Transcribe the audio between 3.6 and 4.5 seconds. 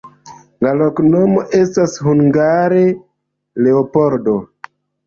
Leopoldo.